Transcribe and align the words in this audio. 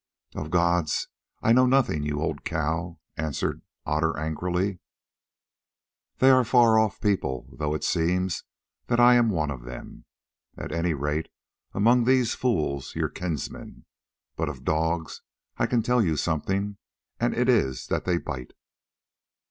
"Of 0.33 0.49
gods 0.49 1.09
I 1.43 1.51
know 1.53 1.67
nothing, 1.67 2.01
you 2.01 2.21
old 2.23 2.43
cow," 2.43 2.97
answered 3.17 3.61
Otter 3.85 4.17
angrily; 4.17 4.79
"they 6.17 6.31
are 6.31 6.39
a 6.41 6.43
far 6.43 6.79
off 6.79 6.99
people, 6.99 7.45
though 7.51 7.75
it 7.75 7.83
seems 7.83 8.43
that 8.87 8.99
I 8.99 9.13
am 9.13 9.29
one 9.29 9.51
of 9.51 9.61
them, 9.61 10.05
at 10.57 10.71
any 10.71 10.95
rate 10.95 11.29
among 11.73 12.05
these 12.05 12.33
fools, 12.33 12.95
your 12.95 13.09
kinsmen. 13.09 13.85
But 14.35 14.49
of 14.49 14.63
dogs 14.63 15.21
I 15.57 15.67
can 15.67 15.83
tell 15.83 16.01
you 16.03 16.17
something, 16.17 16.77
and 17.19 17.35
it 17.35 17.47
is 17.47 17.85
that 17.85 18.05
they 18.05 18.17
bite." 18.17 18.53